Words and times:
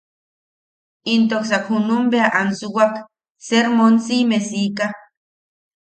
Intoksan 1.15 1.61
junum 1.67 2.03
bea 2.11 2.29
ansuwak 2.41 2.93
sermon 3.47 3.93
si’ime 4.05 4.37
siika. 4.49 4.87